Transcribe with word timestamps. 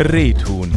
Rehtun. 0.00 0.70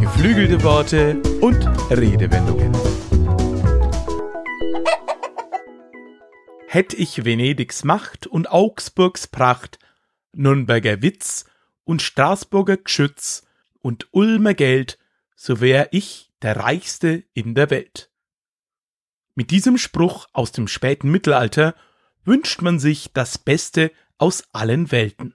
Geflügelte 0.00 0.62
Worte 0.62 1.20
und 1.42 1.62
Redewendungen. 1.90 2.72
Hätt 6.68 6.94
ich 6.94 7.22
Venedigs 7.26 7.84
Macht 7.84 8.26
und 8.26 8.50
Augsburgs 8.50 9.26
Pracht, 9.26 9.78
Nürnberger 10.32 11.02
Witz 11.02 11.44
und 11.84 12.00
Straßburger 12.00 12.78
Geschütz 12.78 13.46
und 13.82 14.08
Ulmer 14.12 14.54
Geld, 14.54 14.98
so 15.36 15.60
wär 15.60 15.92
ich 15.92 16.32
der 16.40 16.56
Reichste 16.56 17.24
in 17.34 17.54
der 17.54 17.68
Welt. 17.68 18.10
Mit 19.34 19.50
diesem 19.50 19.76
Spruch 19.76 20.28
aus 20.32 20.50
dem 20.52 20.66
späten 20.66 21.10
Mittelalter 21.10 21.74
wünscht 22.24 22.62
man 22.62 22.78
sich 22.78 23.10
das 23.12 23.36
Beste 23.36 23.92
aus 24.18 24.44
allen 24.52 24.90
Welten. 24.90 25.34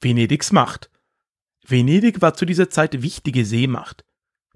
Venedigs 0.00 0.52
Macht. 0.52 0.90
Venedig 1.66 2.22
war 2.22 2.34
zu 2.34 2.44
dieser 2.44 2.70
Zeit 2.70 3.02
wichtige 3.02 3.44
Seemacht. 3.44 4.04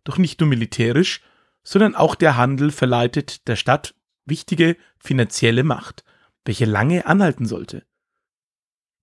Doch 0.05 0.19
nicht 0.19 0.41
nur 0.41 0.49
militärisch, 0.49 1.23
sondern 1.63 1.95
auch 1.95 2.15
der 2.15 2.37
Handel 2.37 2.71
verleitet 2.71 3.49
der 3.49 3.57
Stadt 3.57 3.95
wichtige 4.25 4.77
finanzielle 4.99 5.65
Macht, 5.65 6.05
welche 6.45 6.67
lange 6.67 7.07
anhalten 7.07 7.47
sollte. 7.47 7.85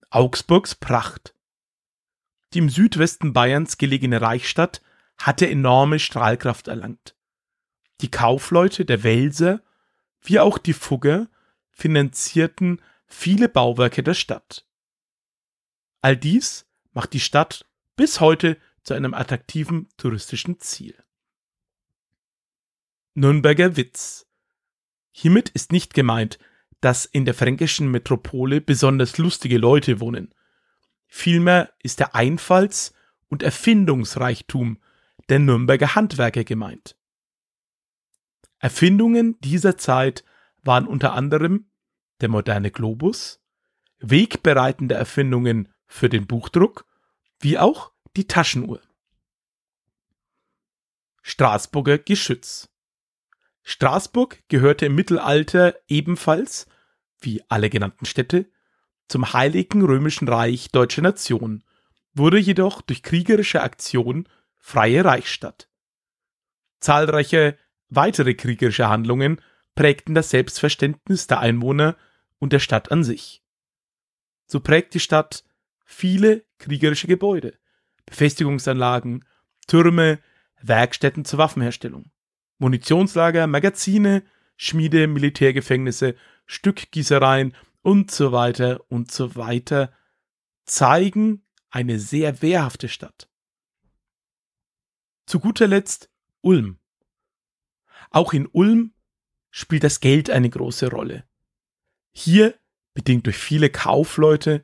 Augsburgs 0.09 0.75
Pracht. 0.75 1.33
Die 2.53 2.59
im 2.59 2.69
Südwesten 2.69 3.33
Bayerns 3.33 3.77
gelegene 3.77 4.21
Reichsstadt 4.21 4.81
hatte 5.17 5.49
enorme 5.49 5.99
Strahlkraft 5.99 6.67
erlangt. 6.67 7.15
Die 8.01 8.11
Kaufleute 8.11 8.85
der 8.85 9.03
Welser 9.03 9.61
wie 10.21 10.39
auch 10.39 10.57
die 10.57 10.73
Fugger 10.73 11.27
finanzierten 11.71 12.81
viele 13.07 13.49
Bauwerke 13.49 14.03
der 14.03 14.13
Stadt. 14.13 14.65
All 16.01 16.15
dies 16.15 16.67
macht 16.93 17.13
die 17.13 17.19
Stadt 17.19 17.65
bis 17.95 18.19
heute 18.19 18.57
zu 18.83 18.93
einem 18.93 19.13
attraktiven 19.13 19.89
touristischen 19.97 20.59
Ziel. 20.59 20.95
Nürnberger 23.15 23.75
Witz. 23.75 24.27
Hiermit 25.11 25.49
ist 25.49 25.71
nicht 25.71 25.93
gemeint, 25.93 26.37
dass 26.81 27.05
in 27.05 27.25
der 27.25 27.33
fränkischen 27.33 27.89
Metropole 27.89 28.61
besonders 28.61 29.17
lustige 29.17 29.57
Leute 29.57 29.99
wohnen. 29.99 30.33
Vielmehr 31.07 31.73
ist 31.81 31.99
der 31.99 32.13
Einfalls- 32.13 32.93
und 33.27 33.41
Erfindungsreichtum 33.41 34.79
der 35.29 35.39
Nürnberger 35.39 35.95
Handwerker 35.95 36.43
gemeint. 36.43 36.95
Erfindungen 38.59 39.39
dieser 39.39 39.77
Zeit 39.77 40.23
waren 40.63 40.87
unter 40.87 41.13
anderem 41.13 41.69
der 42.21 42.29
moderne 42.29 42.71
Globus, 42.71 43.41
wegbereitende 43.99 44.95
Erfindungen 44.95 45.73
für 45.85 46.09
den 46.09 46.27
Buchdruck, 46.27 46.85
wie 47.39 47.57
auch 47.57 47.91
die 48.15 48.27
Taschenuhr. 48.27 48.81
Straßburger 51.21 51.97
Geschütz 51.97 52.69
Straßburg 53.63 54.47
gehörte 54.47 54.85
im 54.85 54.95
Mittelalter 54.95 55.75
ebenfalls, 55.89 56.67
wie 57.19 57.43
alle 57.49 57.69
genannten 57.69 58.05
Städte, 58.05 58.49
zum 59.09 59.33
Heiligen 59.33 59.83
Römischen 59.83 60.29
Reich 60.29 60.71
Deutscher 60.71 61.01
Nation, 61.01 61.65
wurde 62.13 62.37
jedoch 62.37 62.81
durch 62.81 63.03
kriegerische 63.03 63.61
Aktion 63.61 64.29
freie 64.57 65.03
Reichsstadt. 65.03 65.69
Zahlreiche 66.79 67.57
Weitere 67.89 68.33
kriegerische 68.33 68.87
Handlungen 68.87 69.41
prägten 69.77 70.15
das 70.15 70.31
Selbstverständnis 70.31 71.27
der 71.27 71.39
Einwohner 71.39 71.95
und 72.39 72.51
der 72.51 72.59
Stadt 72.59 72.91
an 72.91 73.03
sich. 73.05 73.43
So 74.47 74.59
prägt 74.59 74.95
die 74.95 74.99
Stadt 74.99 75.45
viele 75.85 76.43
kriegerische 76.57 77.07
Gebäude, 77.07 77.57
Befestigungsanlagen, 78.07 79.23
Türme, 79.67 80.19
Werkstätten 80.61 81.25
zur 81.25 81.39
Waffenherstellung, 81.39 82.11
Munitionslager, 82.57 83.45
Magazine, 83.45 84.23
Schmiede, 84.55 85.07
Militärgefängnisse, 85.07 86.15
Stückgießereien 86.47 87.53
und 87.83 88.09
so 88.09 88.31
weiter 88.31 88.81
und 88.89 89.11
so 89.11 89.35
weiter 89.35 89.93
zeigen 90.65 91.45
eine 91.69 91.99
sehr 91.99 92.41
wehrhafte 92.41 92.89
Stadt. 92.89 93.29
Zu 95.27 95.39
guter 95.39 95.67
Letzt 95.67 96.09
Ulm. 96.41 96.79
Auch 98.09 98.33
in 98.33 98.47
Ulm 98.47 98.93
spielt 99.49 99.83
das 99.83 99.99
Geld 99.99 100.29
eine 100.29 100.49
große 100.49 100.89
Rolle. 100.89 101.23
Hier, 102.11 102.55
bedingt 102.93 103.25
durch 103.25 103.37
viele 103.37 103.69
Kaufleute, 103.69 104.63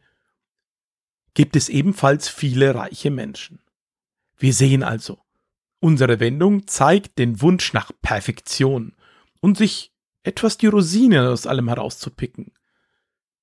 gibt 1.34 1.56
es 1.56 1.70
ebenfalls 1.70 2.30
viele 2.30 2.76
reiche 2.76 3.12
Menschen. 3.12 3.60
Wir 4.38 4.54
sehen 4.54 4.84
also, 4.84 5.20
unsere 5.80 6.20
Wendung 6.20 6.68
zeigt 6.68 7.18
den 7.18 7.42
Wunsch 7.42 7.74
nach 7.74 7.92
Perfektion 8.02 8.96
und 9.40 9.58
sich 9.58 9.92
etwas 10.24 10.58
die 10.58 10.68
Rosinen 10.68 11.28
aus 11.28 11.48
allem 11.48 11.68
herauszupicken. 11.68 12.52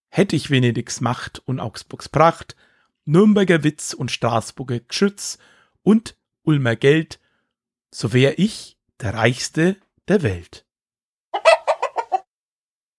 Hätte 0.09 0.35
ich 0.35 0.51
Venedigs 0.51 1.01
Macht 1.01 1.41
und 1.47 1.61
Augsburgs 1.61 2.09
Pracht, 2.09 2.57
Nürnberger 3.05 3.63
Witz 3.63 3.93
und 3.93 4.11
Straßburger 4.11 4.81
Geschütz 4.81 5.39
und 5.83 6.17
Ulmer 6.43 6.77
Geld, 6.77 7.21
so 7.91 8.13
wär 8.13 8.39
ich 8.39 8.77
der 9.01 9.15
Reichste 9.15 9.77
der 10.09 10.23
Welt. 10.23 10.67